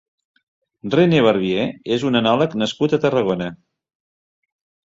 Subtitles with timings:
[0.95, 1.67] René Barbier
[1.97, 3.51] és un enòleg nascut a Tarragona.